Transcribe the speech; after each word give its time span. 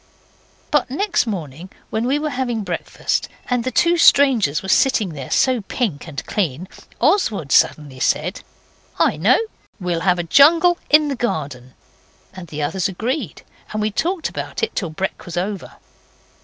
But 0.71 0.89
next 0.89 1.27
morning 1.27 1.69
when 1.91 2.07
we 2.07 2.17
were 2.17 2.31
having 2.31 2.63
breakfast, 2.63 3.29
and 3.51 3.63
the 3.63 3.69
two 3.69 3.97
strangers 3.99 4.63
were 4.63 4.67
sitting 4.67 5.09
there 5.09 5.29
so 5.29 5.61
pink 5.61 6.07
and 6.07 6.25
clean, 6.25 6.67
Oswald 6.99 7.51
suddenly 7.51 7.99
said 7.99 8.41
'I 8.97 9.17
know; 9.17 9.39
we'll 9.79 9.99
have 9.99 10.17
a 10.17 10.23
jungle 10.23 10.79
in 10.89 11.07
the 11.07 11.15
garden.' 11.15 11.75
And 12.33 12.47
the 12.47 12.63
others 12.63 12.87
agreed, 12.87 13.43
and 13.73 13.79
we 13.79 13.91
talked 13.91 14.27
about 14.27 14.63
it 14.63 14.75
till 14.75 14.89
brek 14.89 15.23
was 15.27 15.37
over. 15.37 15.73